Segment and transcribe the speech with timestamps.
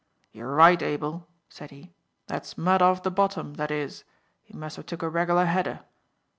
[0.31, 1.93] "You're right, Abel," said he.
[2.25, 4.03] "That's mud off the bottom, that is.
[4.41, 5.81] He must have took a regular header.